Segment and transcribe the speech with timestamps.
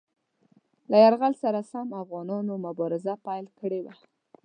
[0.89, 3.93] له یرغل سره سم افغانانو مبارزه پیل کړې وه.